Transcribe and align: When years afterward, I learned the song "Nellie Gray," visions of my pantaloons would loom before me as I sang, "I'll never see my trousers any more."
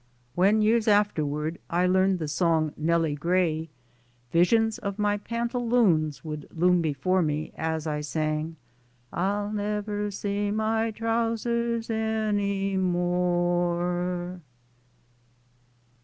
When 0.33 0.63
years 0.63 0.87
afterward, 0.87 1.59
I 1.69 1.85
learned 1.85 2.17
the 2.17 2.27
song 2.27 2.73
"Nellie 2.75 3.13
Gray," 3.13 3.69
visions 4.31 4.79
of 4.79 4.97
my 4.97 5.17
pantaloons 5.17 6.25
would 6.25 6.47
loom 6.51 6.81
before 6.81 7.21
me 7.21 7.53
as 7.55 7.85
I 7.85 8.01
sang, 8.01 8.55
"I'll 9.13 9.51
never 9.51 10.09
see 10.09 10.49
my 10.49 10.89
trousers 10.89 11.91
any 11.91 12.77
more." 12.77 14.41